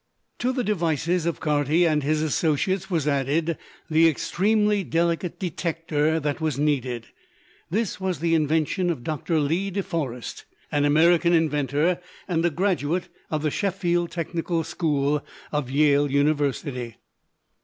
To 0.39 0.51
the 0.51 0.63
devices 0.63 1.27
of 1.27 1.39
Carty 1.39 1.85
and 1.85 2.01
his 2.01 2.23
associates 2.23 2.89
was 2.89 3.07
added 3.07 3.55
the 3.87 4.07
extremely 4.09 4.83
delicate 4.83 5.37
detector 5.37 6.19
that 6.19 6.41
was 6.41 6.57
needed. 6.57 7.09
This 7.69 7.99
was 8.01 8.19
the 8.19 8.33
invention 8.33 8.89
of 8.89 9.03
Dr. 9.03 9.39
Lee 9.39 9.69
de 9.69 9.83
Forest, 9.83 10.45
an 10.71 10.85
American 10.85 11.33
inventor 11.33 12.01
and 12.27 12.43
a 12.43 12.49
graduate 12.49 13.09
of 13.29 13.43
the 13.43 13.51
Sheffield 13.51 14.09
Technical 14.09 14.63
School 14.63 15.23
of 15.51 15.69
Yale 15.69 16.09
University. 16.09 16.97